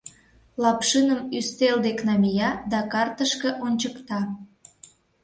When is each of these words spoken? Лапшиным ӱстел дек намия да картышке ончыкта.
Лапшиным 0.61 1.21
ӱстел 1.37 1.77
дек 1.85 1.99
намия 2.07 2.49
да 2.71 2.79
картышке 2.93 3.49
ончыкта. 3.65 4.19